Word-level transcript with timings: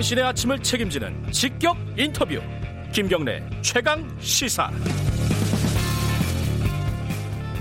당신의 0.00 0.24
아침을 0.24 0.58
책임지는 0.60 1.30
직격 1.30 1.76
인터뷰 1.94 2.40
김경래 2.90 3.42
최강 3.60 4.08
시사 4.18 4.70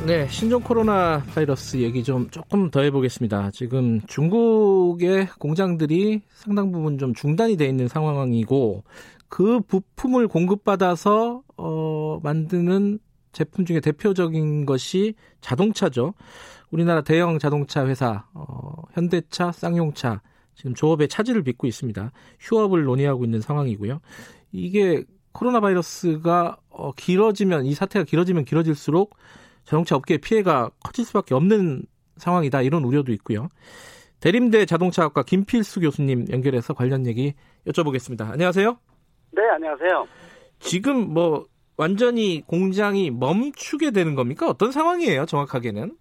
네, 0.05 0.25
신종 0.29 0.61
코로나 0.61 1.21
바이러스 1.33 1.75
얘기 1.77 2.01
좀 2.01 2.29
조금 2.29 2.71
더 2.71 2.79
해보겠습니다. 2.81 3.51
지금 3.51 3.99
중국의 4.07 5.27
공장들이 5.37 6.21
상당 6.29 6.71
부분 6.71 6.97
좀 6.97 7.13
중단이 7.13 7.57
돼 7.57 7.65
있는 7.65 7.89
상황이고 7.89 8.85
그 9.27 9.59
부품을 9.59 10.29
공급받아서 10.29 11.41
어, 11.57 12.19
만드는 12.23 12.99
제품 13.33 13.65
중에 13.65 13.81
대표적인 13.81 14.65
것이 14.65 15.13
자동차죠. 15.41 16.13
우리나라 16.71 17.01
대형 17.01 17.37
자동차 17.37 17.85
회사 17.85 18.23
어, 18.33 18.83
현대차, 18.93 19.51
쌍용차 19.51 20.21
지금 20.59 20.75
조업에 20.75 21.07
차질을 21.07 21.41
빚고 21.43 21.67
있습니다. 21.67 22.11
휴업을 22.41 22.83
논의하고 22.83 23.23
있는 23.23 23.39
상황이고요. 23.39 24.01
이게 24.51 25.05
코로나 25.31 25.61
바이러스가 25.61 26.57
어, 26.69 26.91
길어지면 26.91 27.65
이 27.65 27.73
사태가 27.73 28.03
길어지면 28.03 28.43
길어질수록 28.43 29.15
자동차 29.63 29.95
업계의 29.95 30.17
피해가 30.17 30.71
커질 30.83 31.05
수밖에 31.05 31.33
없는 31.33 31.83
상황이다 32.17 32.61
이런 32.63 32.83
우려도 32.83 33.13
있고요. 33.13 33.47
대림대 34.19 34.65
자동차학과 34.65 35.23
김필수 35.23 35.79
교수님 35.79 36.25
연결해서 36.29 36.73
관련 36.73 37.07
얘기 37.07 37.35
여쭤보겠습니다. 37.65 38.29
안녕하세요. 38.29 38.77
네, 39.31 39.41
안녕하세요. 39.53 40.07
지금 40.59 41.13
뭐 41.13 41.45
완전히 41.77 42.43
공장이 42.45 43.11
멈추게 43.11 43.91
되는 43.91 44.13
겁니까? 44.13 44.49
어떤 44.49 44.73
상황이에요, 44.73 45.25
정확하게는? 45.25 45.95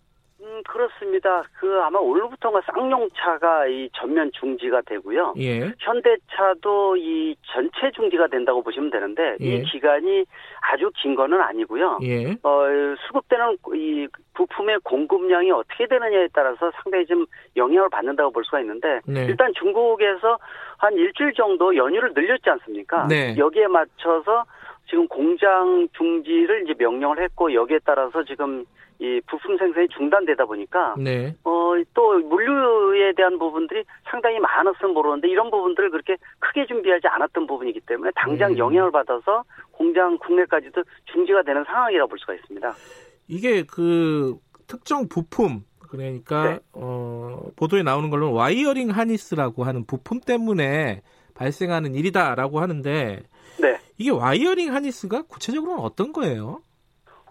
음, 0.58 0.62
그렇습니다. 0.66 1.42
그 1.58 1.80
아마 1.82 1.98
오늘부터가 1.98 2.60
쌍용차가 2.72 3.66
이 3.66 3.88
전면 3.94 4.30
중지가 4.32 4.82
되고요. 4.82 5.34
예. 5.38 5.72
현대차도 5.78 6.96
이 6.96 7.36
전체 7.46 7.90
중지가 7.94 8.26
된다고 8.28 8.62
보시면 8.62 8.90
되는데 8.90 9.36
예. 9.40 9.46
이 9.46 9.62
기간이 9.62 10.24
아주 10.60 10.90
긴 10.96 11.14
거는 11.14 11.40
아니고요. 11.40 11.98
예. 12.02 12.32
어, 12.42 12.66
수급되는 13.06 13.56
이 13.74 14.08
부품의 14.34 14.80
공급량이 14.84 15.50
어떻게 15.50 15.86
되느냐에 15.86 16.28
따라서 16.32 16.70
상당히 16.82 17.06
좀 17.06 17.26
영향을 17.56 17.88
받는다고 17.90 18.30
볼 18.32 18.44
수가 18.44 18.60
있는데 18.60 19.00
네. 19.06 19.26
일단 19.26 19.52
중국에서 19.54 20.38
한 20.76 20.94
일주일 20.94 21.32
정도 21.34 21.74
연휴를 21.74 22.12
늘렸지 22.14 22.48
않습니까? 22.50 23.06
네. 23.08 23.36
여기에 23.36 23.66
맞춰서 23.66 24.44
지금 24.88 25.06
공장 25.08 25.88
중지를 25.96 26.62
이제 26.64 26.74
명령을 26.78 27.20
했고 27.22 27.52
여기에 27.52 27.80
따라서 27.84 28.22
지금 28.24 28.64
이 29.00 29.20
부품 29.28 29.56
생산이 29.56 29.88
중단되다 29.88 30.44
보니까 30.44 30.96
네. 30.98 31.36
어, 31.44 31.74
또 31.94 32.18
물류에 32.18 33.12
대한 33.16 33.38
부분들이 33.38 33.84
상당히 34.10 34.40
많았으면 34.40 34.92
모르는데 34.92 35.28
이런 35.28 35.50
부분들을 35.50 35.90
그렇게 35.90 36.16
크게 36.40 36.66
준비하지 36.66 37.06
않았던 37.06 37.46
부분이기 37.46 37.80
때문에 37.80 38.10
당장 38.16 38.52
음. 38.52 38.58
영향을 38.58 38.90
받아서 38.90 39.44
공장 39.70 40.18
국내까지도 40.18 40.82
중지가 41.12 41.42
되는 41.42 41.62
상황이라고 41.64 42.08
볼 42.08 42.18
수가 42.18 42.34
있습니다. 42.34 42.74
이게 43.28 43.62
그 43.62 44.36
특정 44.66 45.08
부품 45.08 45.62
그러니까 45.88 46.50
네. 46.50 46.58
어, 46.72 47.50
보도에 47.56 47.82
나오는 47.82 48.10
걸로는 48.10 48.34
wiring 48.34 48.90
harness라고 48.90 49.64
하는 49.64 49.84
부품 49.86 50.20
때문에 50.20 51.02
발생하는 51.34 51.94
일이다라고 51.94 52.60
하는데 52.60 53.22
네. 53.60 53.78
이게 53.96 54.10
wiring 54.10 54.74
harness가 54.74 55.22
구체적으로는 55.22 55.82
어떤 55.82 56.12
거예요? 56.12 56.60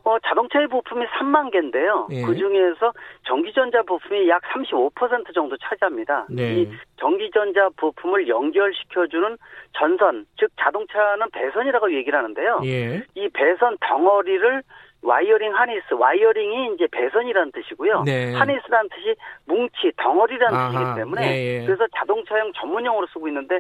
어, 0.08 0.18
자동차의 0.20 0.68
부품이 0.70 1.06
3만 1.06 1.52
개인데요. 1.52 2.08
예. 2.12 2.22
그 2.22 2.34
중에서 2.34 2.94
전기전자 3.24 3.84
부품이 3.84 4.30
약 4.30 4.42
35% 4.54 5.34
정도 5.34 5.58
차지합니다. 5.58 6.28
네. 6.30 6.62
이 6.62 6.70
전기전자 6.96 7.68
부품을 7.76 8.30
연결시켜주는 8.30 9.38
전선, 9.74 10.26
즉 10.40 10.50
자동차는 10.62 11.30
배선이라고 11.34 11.94
얘기를 11.94 12.18
하는데요. 12.18 12.62
예. 12.64 13.04
이 13.16 13.28
배선 13.34 13.76
덩어리를 13.82 14.64
wiring 15.02 15.54
harness, 15.54 15.94
wiring이 15.94 16.74
이제 16.76 16.88
배선이라는 16.92 17.52
뜻이고요. 17.52 18.04
네. 18.04 18.34
harness라는 18.34 18.90
뜻이 18.90 19.16
뭉치, 19.46 19.92
덩어리라는 19.98 20.58
아하, 20.58 20.72
뜻이기 20.72 20.96
때문에 20.96 21.28
예, 21.28 21.62
예. 21.62 21.66
그래서 21.66 21.86
자동차용 21.98 22.52
전문용어로 22.54 23.08
쓰고 23.08 23.28
있는데 23.28 23.60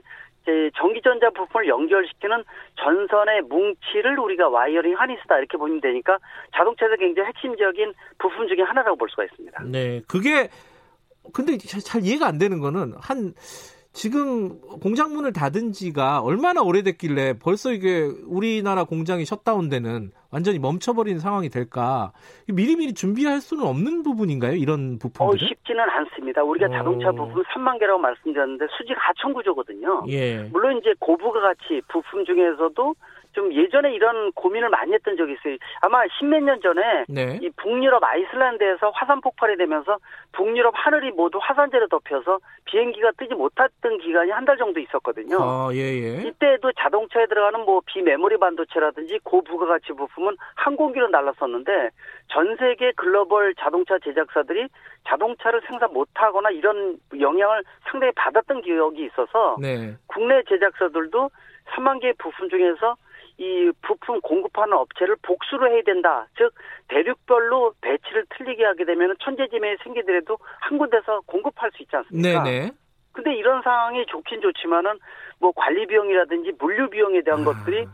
전기전자 0.75 1.29
부품을 1.31 1.67
연결시키는 1.67 2.43
전선의 2.75 3.41
뭉치를 3.43 4.17
우리가 4.19 4.49
wiring 4.49 4.95
harness다 4.97 5.37
이렇게 5.39 5.57
보면 5.57 5.81
되니까 5.81 6.17
자동차에서 6.55 6.95
굉장히 6.97 7.27
핵심적인 7.29 7.93
부품 8.17 8.47
중에 8.47 8.61
하나라고 8.63 8.97
볼 8.97 9.09
수가 9.09 9.25
있습니다. 9.25 9.63
네. 9.65 10.01
그게 10.07 10.49
근데 11.33 11.57
잘- 11.57 11.81
잘 11.81 12.03
이해가 12.03 12.25
안 12.27 12.37
되는 12.37 12.59
거는 12.59 12.93
한 12.99 13.33
지금 13.91 14.61
공장 14.79 15.11
문을 15.13 15.33
닫은 15.33 15.71
지가 15.73 16.19
얼마나 16.21 16.61
오래됐길래 16.61 17.39
벌써 17.39 17.71
이게 17.73 18.03
우리나라 18.27 18.83
공장이 18.83 19.25
셧다운되는 19.25 20.11
완전히 20.31 20.59
멈춰버리는 20.59 21.19
상황이 21.19 21.49
될까? 21.49 22.11
미리미리 22.47 22.93
준비할 22.93 23.39
수는 23.41 23.65
없는 23.65 24.03
부분인가요? 24.03 24.53
이런 24.55 24.95
어, 24.95 24.97
부품들은? 25.01 25.47
쉽지는 25.47 25.83
않습니다. 25.89 26.43
우리가 26.43 26.67
어. 26.67 26.69
자동차 26.69 27.11
부품 27.11 27.43
3만 27.43 27.79
개라고 27.79 27.99
말씀드렸는데 27.99 28.65
수직 28.77 28.95
하청 28.97 29.33
구조거든요. 29.33 30.03
예. 30.09 30.43
물론 30.51 30.77
이제 30.77 30.93
고부가가치 30.99 31.81
부품 31.87 32.25
중에서도 32.25 32.95
좀 33.33 33.53
예전에 33.53 33.93
이런 33.93 34.31
고민을 34.31 34.69
많이 34.69 34.93
했던 34.93 35.15
적이 35.15 35.33
있어요. 35.33 35.57
아마 35.81 35.99
십몇 36.17 36.41
년 36.41 36.59
전에 36.59 37.05
네. 37.07 37.37
이 37.43 37.49
북유럽 37.57 38.03
아이슬란드에서 38.03 38.89
화산 38.95 39.21
폭발이 39.21 39.57
되면서 39.57 39.97
북유럽 40.31 40.73
하늘이 40.75 41.11
모두 41.11 41.37
화산재로 41.39 41.87
덮여서 41.87 42.39
비행기가 42.65 43.11
뜨지 43.17 43.35
못했던 43.35 43.99
기간이 43.99 44.31
한 44.31 44.47
달 44.47 44.57
정도 44.57 44.79
있었거든요. 44.79 45.37
아, 45.39 45.69
예, 45.73 45.77
예. 45.77 46.21
이때도 46.27 46.71
자동차에 46.79 47.27
들어가는 47.27 47.59
뭐 47.65 47.81
비메모리 47.85 48.37
반도체라든지 48.37 49.19
고부가가치 49.23 49.87
부품 49.93 50.16
은 50.25 50.35
항공기로 50.55 51.09
날랐었는데 51.09 51.89
전 52.29 52.55
세계 52.57 52.91
글로벌 52.93 53.53
자동차 53.55 53.99
제작사들이 53.99 54.67
자동차를 55.07 55.61
생산 55.67 55.93
못하거나 55.93 56.49
이런 56.49 56.97
영향을 57.19 57.63
상당히 57.89 58.11
받았던 58.15 58.61
기억이 58.61 59.05
있어서 59.05 59.57
네. 59.61 59.95
국내 60.07 60.41
제작사들도 60.43 61.29
3만 61.75 62.01
개의 62.01 62.13
부품 62.17 62.49
중에서 62.49 62.95
이 63.37 63.71
부품 63.83 64.19
공급하는 64.21 64.73
업체를 64.73 65.15
복수로 65.21 65.71
해야 65.71 65.81
된다. 65.83 66.25
즉 66.37 66.53
대륙별로 66.87 67.73
배치를 67.81 68.25
틀리게 68.29 68.65
하게 68.65 68.85
되면 68.85 69.15
천재지명이 69.19 69.77
생기더라도 69.83 70.37
한 70.59 70.77
군데서 70.77 71.21
공급할 71.27 71.69
수 71.71 71.83
있지 71.83 71.95
않습니까? 71.95 72.43
네네. 72.43 72.71
근데 73.11 73.35
이런 73.35 73.61
상황이 73.63 74.05
좋긴 74.07 74.41
좋지만은 74.41 74.99
뭐 75.39 75.51
관리 75.55 75.85
비용이라든지 75.85 76.53
물류 76.59 76.89
비용에 76.89 77.21
대한 77.21 77.43
것들이 77.43 77.85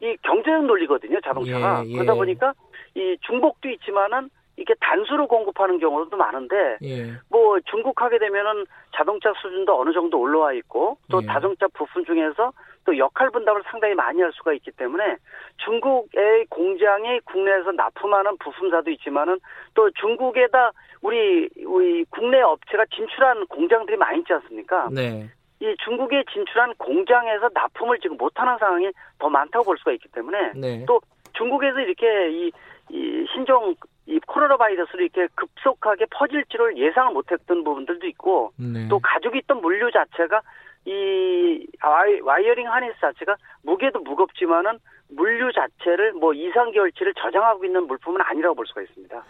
이 0.00 0.16
경제적 0.22 0.64
논리거든요, 0.64 1.20
자동차가. 1.20 1.78
아. 1.78 1.84
예, 1.84 1.90
예. 1.90 1.94
그러다 1.94 2.14
보니까 2.14 2.54
이 2.94 3.16
중복도 3.20 3.68
있지만은 3.68 4.30
이게 4.56 4.74
단수로 4.80 5.26
공급하는 5.26 5.78
경우도 5.78 6.16
많은데 6.16 6.76
예. 6.82 7.12
뭐 7.30 7.58
중국하게 7.60 8.18
되면은 8.18 8.66
자동차 8.94 9.32
수준도 9.40 9.80
어느 9.80 9.92
정도 9.92 10.18
올라와 10.18 10.52
있고 10.54 10.98
또 11.10 11.20
예. 11.22 11.26
자동차 11.26 11.66
부품 11.68 12.04
중에서 12.04 12.52
또 12.84 12.96
역할 12.98 13.30
분담을 13.30 13.62
상당히 13.70 13.94
많이 13.94 14.20
할 14.20 14.32
수가 14.32 14.52
있기 14.54 14.70
때문에 14.72 15.16
중국의 15.64 16.46
공장이 16.50 17.20
국내에서 17.20 17.72
납품하는 17.72 18.36
부품사도 18.38 18.90
있지만은 18.90 19.38
또 19.74 19.90
중국에다 19.92 20.72
우리 21.00 21.48
우리 21.64 22.04
국내 22.10 22.40
업체가 22.40 22.84
진출한 22.94 23.46
공장들이 23.46 23.96
많이 23.96 24.18
있지 24.18 24.32
않습니까? 24.32 24.88
네. 24.92 25.30
이 25.60 25.74
중국에 25.84 26.24
진출한 26.32 26.74
공장에서 26.76 27.50
납품을 27.52 27.98
지금 28.00 28.16
못하는 28.16 28.56
상황이 28.58 28.90
더 29.18 29.28
많다고 29.28 29.64
볼 29.64 29.78
수가 29.78 29.92
있기 29.92 30.08
때문에 30.08 30.52
네. 30.54 30.84
또 30.86 31.00
중국에서 31.34 31.80
이렇게 31.80 32.30
이, 32.30 32.50
이 32.88 33.26
신종 33.32 33.74
이 34.06 34.18
코로나 34.26 34.56
바이러스로 34.56 35.02
이렇게 35.02 35.28
급속하게 35.34 36.06
퍼질 36.10 36.44
줄을 36.48 36.76
예상을 36.76 37.12
못했던 37.12 37.62
부분들도 37.62 38.06
있고 38.08 38.52
네. 38.56 38.88
또 38.88 38.98
가지고 38.98 39.36
있던 39.36 39.60
물류 39.60 39.90
자체가 39.92 40.40
이 40.86 41.66
wi-, 41.82 42.20
wiring 42.20 42.66
harness 42.66 42.98
자체가 42.98 43.36
무게도 43.62 44.00
무겁지만은 44.00 44.78
물류 45.10 45.52
자체를 45.52 46.12
뭐 46.14 46.32
2, 46.32 46.50
3개월치를 46.52 47.14
저장하고 47.16 47.64
있는 47.64 47.86
물품은 47.86 48.22
아니라고 48.22 48.54
볼 48.54 48.66
수가 48.66 48.82
있습니다. 48.82 49.22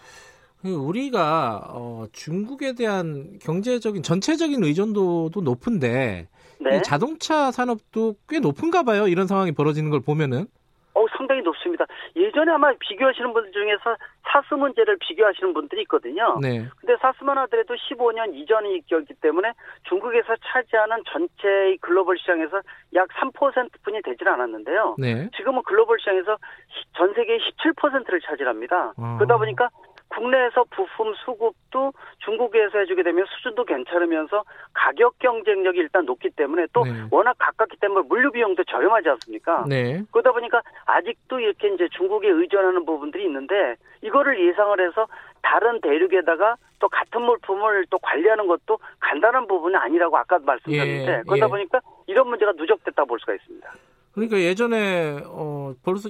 그 0.62 0.74
우리가 0.74 1.62
어, 1.70 2.04
중국에 2.12 2.74
대한 2.74 3.38
경제적인 3.42 4.02
전체적인 4.02 4.62
의존도도 4.62 5.40
높은데 5.40 6.28
네. 6.60 6.76
이 6.76 6.82
자동차 6.82 7.50
산업도 7.50 8.16
꽤 8.28 8.40
높은가 8.40 8.82
봐요. 8.82 9.08
이런 9.08 9.26
상황이 9.26 9.52
벌어지는 9.52 9.90
걸 9.90 10.00
보면은. 10.00 10.46
어, 10.92 11.04
상당히 11.16 11.40
높습니다. 11.42 11.86
예전에 12.16 12.52
아마 12.52 12.72
비교하시는 12.78 13.32
분들 13.32 13.52
중에서 13.52 13.96
사스 14.30 14.52
문제를 14.54 14.98
비교하시는 15.00 15.54
분들이 15.54 15.82
있거든요. 15.82 16.36
네. 16.42 16.66
근데 16.78 16.96
사스만 17.00 17.38
하더라도 17.38 17.74
15년 17.74 18.34
이전이기 18.34 19.14
때문에 19.22 19.52
중국에서 19.88 20.34
차지하는 20.52 21.02
전체의 21.10 21.78
글로벌 21.80 22.18
시장에서 22.18 22.60
약 22.94 23.08
3%뿐이 23.08 24.02
되질 24.02 24.28
않았는데요. 24.28 24.96
네. 24.98 25.30
지금은 25.36 25.62
글로벌 25.62 25.98
시장에서 26.00 26.36
시- 26.68 26.84
전 26.98 27.14
세계의 27.14 27.38
17%를 27.38 28.20
차지합니다. 28.20 28.92
아. 28.98 29.16
그러다 29.18 29.38
보니까 29.38 29.70
국내에서 30.10 30.64
부품 30.70 31.14
수급도 31.24 31.92
중국에서 32.18 32.78
해주게 32.78 33.02
되면 33.02 33.24
수준도 33.26 33.64
괜찮으면서 33.64 34.44
가격 34.74 35.18
경쟁력이 35.18 35.78
일단 35.78 36.04
높기 36.04 36.30
때문에 36.30 36.66
또 36.72 36.84
네. 36.84 36.90
워낙 37.10 37.36
가깝기 37.38 37.76
때문에 37.78 38.06
물류 38.08 38.30
비용도 38.30 38.64
저렴하지 38.64 39.08
않습니까? 39.08 39.64
네. 39.68 40.02
그러다 40.10 40.32
보니까 40.32 40.62
아직도 40.84 41.40
이렇게 41.40 41.68
이제 41.68 41.88
중국에 41.92 42.28
의존하는 42.28 42.84
부분들이 42.84 43.24
있는데 43.24 43.76
이거를 44.02 44.44
예상을 44.46 44.80
해서 44.80 45.06
다른 45.42 45.80
대륙에다가 45.80 46.56
또 46.80 46.88
같은 46.88 47.22
물품을 47.22 47.86
또 47.90 47.98
관리하는 47.98 48.46
것도 48.46 48.78
간단한 48.98 49.46
부분이 49.46 49.76
아니라고 49.76 50.16
아까 50.16 50.38
말씀드렸는데 50.38 51.12
예, 51.18 51.22
그러다 51.26 51.46
예. 51.46 51.48
보니까 51.48 51.80
이런 52.06 52.28
문제가 52.28 52.52
누적됐다 52.52 53.04
볼 53.04 53.18
수가 53.20 53.34
있습니다. 53.34 53.72
그러니까 54.12 54.38
예전에 54.40 55.20
어 55.24 55.74
벌써 55.82 56.08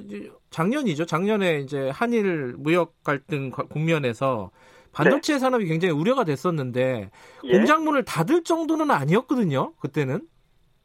작년이죠. 0.49 1.05
작년에 1.05 1.59
이제 1.59 1.89
한일 1.93 2.55
무역 2.57 3.03
갈등 3.03 3.51
과- 3.51 3.63
국면에서 3.63 4.51
반도체 4.91 5.39
산업이 5.39 5.65
굉장히 5.65 5.93
우려가 5.93 6.23
됐었는데 6.23 7.09
예, 7.45 7.51
공장문을 7.51 8.03
닫을 8.03 8.43
정도는 8.43 8.91
아니었거든요. 8.91 9.73
그때는. 9.79 10.21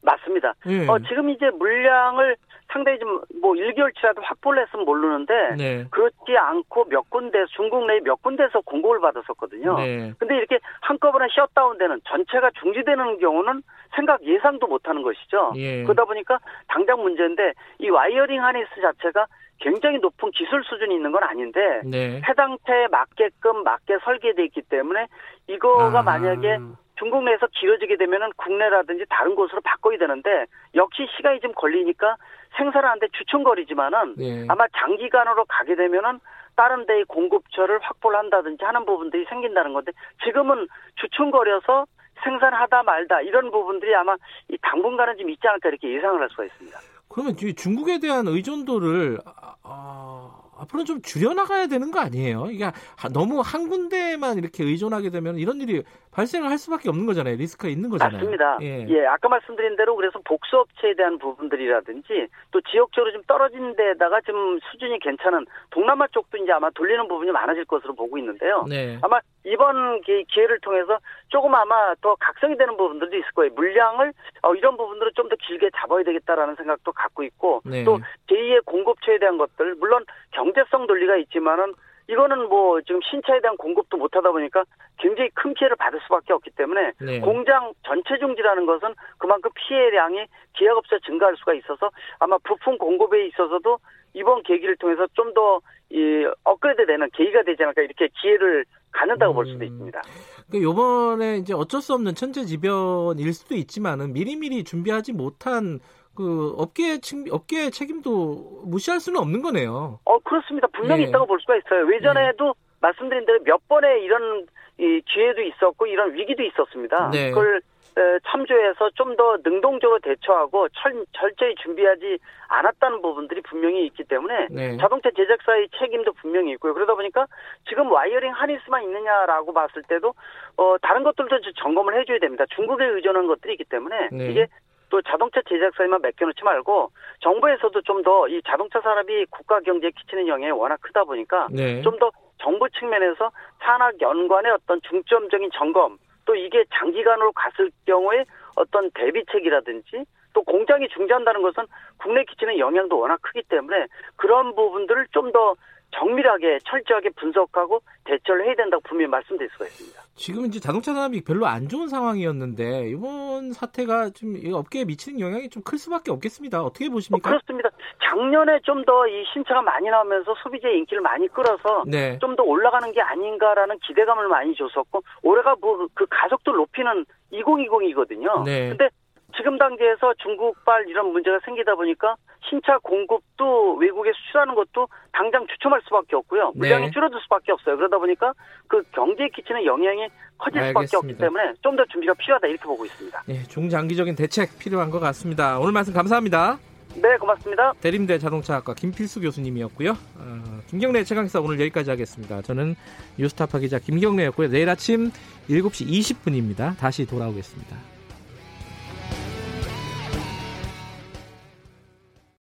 맞습니다. 0.03 0.55
예. 0.69 0.87
어, 0.87 0.99
지금 1.09 1.31
이제 1.31 1.47
물량을 1.59 2.37
상당히 2.73 2.99
좀 2.99 3.21
뭐 3.47 3.55
1개월치라도 3.55 4.23
확보를 4.23 4.63
했으면 4.63 4.85
모르는데 4.85 5.55
네. 5.57 5.85
그렇지 5.91 6.37
않고 6.37 6.87
몇 6.89 7.09
군데 7.11 7.45
중국 7.55 7.87
내 7.87 8.01
몇 8.01 8.23
군데서 8.23 8.61
공급을 8.61 9.01
받았었거든요. 9.01 9.77
네. 9.77 10.13
근데 10.19 10.37
이렇게 10.37 10.59
한꺼번에 10.81 11.27
셧다운되는 11.31 12.01
전체가 12.05 12.51
중지되는 12.61 13.19
경우는 13.19 13.63
생각 13.95 14.23
예상도 14.25 14.67
못하는 14.67 15.03
것이죠. 15.03 15.53
예. 15.57 15.83
그러다 15.85 16.05
보니까 16.05 16.39
당장 16.69 17.03
문제인데 17.03 17.53
이 17.79 17.89
wiring 17.89 18.43
harness 18.43 18.69
자체가 18.81 19.27
굉장히 19.59 19.99
높은 19.99 20.31
기술 20.33 20.63
수준이 20.65 20.95
있는 20.95 21.13
건 21.13 21.23
아닌데 21.23 21.81
네. 21.85 22.21
해당 22.29 22.71
차에 22.71 22.89
맞게끔 22.91 23.63
맞게 23.65 23.99
설계돼 24.05 24.45
있기 24.45 24.63
때문에 24.63 25.07
이거가 25.49 26.01
아. 26.01 26.03
만약에 26.03 26.59
중국 26.99 27.25
내에서 27.25 27.47
길어지게 27.47 27.97
되면은 27.97 28.31
국내라든지 28.37 29.05
다른 29.09 29.35
곳으로 29.35 29.61
바꿔야 29.63 29.99
되는데 29.99 30.47
역시 30.75 31.07
시간이 31.17 31.41
좀 31.41 31.53
걸리니까 31.53 32.17
생산하는데 32.57 33.07
주춤거리지만은 33.13 34.15
네. 34.17 34.47
아마 34.49 34.65
장기간으로 34.77 35.45
가게 35.47 35.77
되면은 35.77 36.21
다른 36.57 36.87
데의 36.87 37.05
공급처를 37.05 37.79
확보를 37.83 38.19
한다든지 38.19 38.65
하는 38.65 38.87
부분들이 38.87 39.27
생긴다는 39.29 39.75
건데 39.75 39.93
지금은 40.25 40.67
주춤거려서 40.97 41.87
생산하다 42.25 42.83
말다 42.83 43.21
이런 43.21 43.51
부분들이 43.51 43.95
아마 43.95 44.17
이 44.49 44.57
당분간은 44.63 45.19
좀 45.19 45.29
있지 45.29 45.47
않을까 45.47 45.69
이렇게 45.69 45.95
예상을 45.95 46.19
할 46.19 46.29
수가 46.31 46.45
있습니다. 46.47 46.79
그러면 47.09 47.35
이 47.39 47.55
중국에 47.55 47.99
대한 47.99 48.27
의존도를 48.27 49.19
아, 49.27 49.55
아, 49.63 50.31
앞으로 50.59 50.85
좀 50.85 51.03
줄여나가야 51.03 51.67
되는 51.67 51.91
거 51.91 52.01
아니에요? 52.01 52.47
이게 52.51 52.65
하- 52.65 53.09
너무 53.13 53.41
한 53.41 53.69
군데만 53.69 54.39
이렇게 54.39 54.65
의존하게 54.65 55.11
되면 55.11 55.37
이런 55.37 55.61
일이 55.61 55.83
발생을 56.17 56.49
할 56.51 56.57
수밖에 56.57 56.89
없는 56.89 57.05
거잖아요. 57.05 57.37
리스크가 57.37 57.69
있는 57.69 57.91
거잖아요. 57.91 58.17
맞습니다. 58.17 58.59
예. 58.63 58.87
예. 58.89 59.05
아까 59.07 59.29
말씀드린 59.29 59.77
대로 59.77 59.95
그래서 59.97 60.19
복수업체에 60.25 60.95
대한 60.95 61.19
부분들이라든지 61.19 62.27
또 62.51 62.61
지역적으로 62.63 63.13
좀 63.13 63.23
떨어진 63.27 63.77
데다가 63.77 64.21
좀 64.23 64.59
수준이 64.71 64.99
괜찮은 65.01 65.45
동남아 65.71 66.07
쪽도 66.09 66.39
이제 66.39 66.51
아마 66.53 66.71
돌리는 66.71 67.07
부분이 67.07 67.31
많아질 67.33 67.67
것으로 67.67 67.95
보고 67.95 68.17
있는데요. 68.17 68.65
네. 68.67 68.99
아마 69.03 69.21
이번 69.45 70.01
기- 70.01 70.25
기회를 70.25 70.59
통해서 70.61 70.99
조금 71.29 71.55
아마 71.55 71.95
더 72.01 72.17
각성이 72.19 72.57
되는 72.57 72.77
부분들도 72.79 73.15
있을 73.15 73.31
거예요. 73.33 73.53
물량을 73.55 74.13
어, 74.43 74.55
이런 74.55 74.77
부분들을 74.79 75.13
좀 75.15 75.27
더 75.27 75.35
길게 75.35 75.71
잡아야 75.77 76.05
되겠다라는 76.05 76.55
생각도 76.55 76.93
갖고 76.93 77.25
있고 77.25 77.61
네. 77.65 77.83
또 77.83 77.99
제2의 78.31 78.65
공급처에 78.65 79.19
대한 79.19 79.37
것들 79.39 79.75
물론 79.75 80.05
경제성 80.31 80.87
논리가 80.87 81.17
있지만은 81.17 81.75
이거는 82.09 82.49
뭐 82.49 82.81
지금 82.83 83.01
신차에 83.03 83.41
대한 83.41 83.57
공급도 83.57 83.97
못하다 83.97 84.31
보니까 84.31 84.65
굉장히 84.99 85.31
큰 85.35 85.55
피해를 85.55 85.77
받을 85.77 86.01
수밖에 86.03 86.33
없기 86.33 86.51
때문에 86.51 86.93
네. 87.01 87.21
공장 87.21 87.73
전체 87.83 88.19
중지라는 88.19 88.67
것은 88.67 88.95
그만큼 89.19 89.51
피해량이 89.55 90.27
기업업체 90.55 90.99
증가할 91.05 91.37
수가 91.37 91.55
있어서 91.55 91.91
아마 92.19 92.39
부품 92.39 92.79
공급에 92.79 93.27
있어서도 93.27 93.79
이번 94.15 94.43
계기를 94.43 94.77
통해서 94.77 95.07
좀 95.15 95.35
더 95.35 95.61
이 95.91 96.27
업그레이드되는 96.43 97.11
계기가 97.13 97.43
되지 97.45 97.63
않을까 97.63 97.83
이렇게 97.83 98.09
기회를 98.21 98.65
갖는다고 98.91 99.35
볼 99.35 99.47
수도 99.47 99.59
음. 99.59 99.65
있습니다. 99.65 100.03
그 100.51 100.63
요번에 100.63 101.37
이제 101.37 101.55
어쩔 101.55 101.81
수 101.81 101.95
없는 101.95 102.15
천재지변일 102.15 103.33
수도 103.33 103.55
있지만은 103.55 104.13
미리미리 104.13 104.65
준비하지 104.65 105.13
못한 105.13 105.79
그 106.17 106.55
업계 106.57 106.99
책 107.01 107.33
업계 107.33 107.71
책임도 107.71 108.63
무시할 108.65 109.01
수는 109.01 109.21
없는 109.21 109.43
거네요. 109.43 110.01
어 110.05 110.19
그렇습니다. 110.21 110.67
분명히 110.69 111.03
예. 111.05 111.07
있다고 111.09 111.27
볼 111.27 111.39
수가 111.41 111.57
있어요. 111.57 111.93
예전에도 111.95 112.55
말씀드린 112.81 113.25
대로 113.27 113.39
몇 113.45 113.69
번의 113.69 114.03
이런 114.03 114.47
이 114.79 115.01
기회도 115.07 115.43
있었고 115.43 115.87
이런 115.87 116.15
위기도 116.15 116.43
있었습니다. 116.43 117.11
네. 117.11 117.31
그걸 117.31 117.63
에, 117.99 118.19
참조해서 118.31 118.91
좀 118.91 119.17
더 119.17 119.39
능동적으로 119.43 119.99
대처하고 120.01 120.69
철, 120.75 120.93
철저히 121.13 121.55
준비하지 121.55 122.19
않았다는 122.49 123.01
부분들이 123.01 123.41
분명히 123.41 123.87
있기 123.87 124.05
때문에 124.05 124.49
네. 124.51 124.77
자동차 124.77 125.11
제작사의 125.17 125.69
책임도 125.79 126.13
분명히 126.13 126.53
있고요. 126.53 126.75
그러다 126.75 126.95
보니까 126.95 127.27
지금 127.67 127.91
wiring 127.91 128.33
harness만 128.33 128.83
있느냐라고 128.83 129.55
봤을 129.55 129.83
때도 129.89 130.13
어, 130.59 130.77
다른 130.83 131.03
것들도 131.03 131.41
좀 131.41 131.53
점검을 131.57 131.99
해줘야 131.99 132.19
됩니다. 132.19 132.45
중국에 132.55 132.85
의존한 132.85 133.27
것들이 133.27 133.55
있기 133.55 133.65
때문에 133.65 134.09
네. 134.13 134.31
이게 134.31 134.47
또 134.91 135.03
자동차 135.03 135.41
제작사에만 135.49 136.01
맡겨놓지 136.03 136.45
말고 136.45 136.91
정부에서도 137.21 137.81
좀 137.83 138.03
더 138.03 138.29
이 138.29 138.41
자동차 138.47 138.81
산업이 138.81 139.27
국가 139.31 139.61
경제에 139.61 139.91
끼치는 139.91 140.29
영향이 140.29 140.53
워낙 140.53 140.79
크다 140.81 141.05
보니까 141.05 141.49
네. 141.51 141.83
좀더 141.83 142.11
정부 142.39 142.69
측면에서 142.71 143.31
산학 143.63 144.01
연관의 144.01 144.53
어떤 144.53 144.81
중점적인 144.83 145.51
점검 145.55 145.99
또 146.25 146.35
이게 146.35 146.65
장기간으로 146.75 147.33
갔을 147.33 147.71
경우에 147.87 148.25
어떤 148.57 148.91
대비책이라든지 148.93 150.05
또 150.35 150.43
공장이 150.43 150.89
중지한다는 150.89 151.43
것은 151.43 151.65
국내에 151.99 152.25
끼치는 152.25 152.59
영향도 152.59 152.99
워낙 152.99 153.19
크기 153.23 153.43
때문에 153.43 153.87
그런 154.17 154.55
부분들을 154.55 155.07
좀더 155.13 155.55
정밀하게 155.93 156.59
철저하게 156.65 157.11
분석하고 157.11 157.81
대처를 158.05 158.47
해야 158.47 158.55
된다고 158.55 158.83
분명히 158.87 159.11
말씀드릴 159.11 159.49
수가 159.53 159.65
있습니다. 159.67 160.03
지금 160.15 160.47
이제 160.47 160.59
자동차 160.61 160.93
산업이 160.95 161.23
별로 161.25 161.47
안 161.47 161.69
좋은 161.69 161.89
상황이었는데 161.89 162.89
이번 162.91 163.53
사태가 163.53 164.11
좀이 164.11 164.53
업계에 164.53 164.85
미치는 164.85 165.21
영향이 165.21 165.49
좀 165.51 165.63
클 165.67 165.79
수밖에 165.79 166.11
없겠습니다. 166.13 166.63
어떻게 166.63 166.87
어, 166.87 166.91
보십니까? 166.91 167.29
그렇습니다. 167.31 167.71
작년에 168.05 168.61
좀 168.63 168.85
더 168.85 169.07
이 169.09 169.25
신차가 169.33 169.63
많이 169.63 169.89
나오면서 169.89 170.35
소비자의 170.43 170.79
인기를 170.79 171.01
많이 171.03 171.27
끌어서 171.29 171.83
네. 171.87 172.19
좀더 172.21 172.43
올라가는 172.45 172.91
게 172.93 173.01
아닌가라는 173.01 173.79
기대감을 173.81 174.29
많이 174.29 174.55
줬었고 174.55 175.03
올해가 175.23 175.55
뭐 175.61 175.89
그 175.95 176.07
가속도를 176.11 176.59
높이는 176.59 177.05
2020이거든요. 177.33 178.45
네. 178.45 178.69
근데 178.71 178.89
지금 179.37 179.59
단계에서 179.59 180.15
중국발 180.19 180.89
이런 180.89 181.13
문제가 181.13 181.39
생기다 181.45 181.75
보니까 181.75 182.15
신차 182.49 182.79
공급도 182.79 183.75
외국에 183.77 184.13
수출하는 184.13 184.55
것도 184.55 184.89
당장 185.13 185.47
주춤할 185.47 185.81
수밖에 185.85 186.17
없고요. 186.17 186.53
물량이 186.55 186.87
네. 186.87 186.91
줄어들 186.93 187.19
수밖에 187.23 187.53
없어요. 187.53 187.77
그러다 187.77 187.99
보니까 187.99 188.33
그 188.69 188.83
경제에 188.93 189.29
끼치는 189.29 189.65
영향이 189.65 190.09
커질 190.39 190.61
수밖에 190.69 190.97
없기 190.97 191.13
알겠습니다. 191.15 191.25
때문에 191.25 191.53
좀 191.63 191.77
더 191.77 191.85
준비가 191.87 192.15
필요하다 192.15 192.47
이렇게 192.47 192.65
보고 192.65 192.85
있습니다. 192.85 193.23
네, 193.27 193.43
중장기적인 193.45 194.15
대책 194.17 194.59
필요한 194.59 194.91
것 194.91 195.01
같습니다. 195.01 195.59
오늘 195.59 195.73
말씀 195.73 195.93
감사합니다. 195.93 196.59
네, 196.95 197.17
고맙습니다. 197.19 197.73
대림대 197.83 198.19
자동차학과 198.19 198.73
김필수 198.73 199.21
교수님이었고요. 199.21 199.91
어, 199.91 200.61
김경래 200.69 201.05
최강사 201.05 201.41
오늘 201.41 201.61
여기까지 201.61 201.91
하겠습니다. 201.91 202.41
저는 202.41 202.75
뉴스타파 203.19 203.59
기자 203.59 203.79
김경래였고요. 203.79 204.49
내일 204.49 204.71
아침 204.71 205.11
7시 205.51 205.87
20분입니다. 205.89 206.79
다시 206.79 207.07
돌아오겠습니다. 207.07 207.96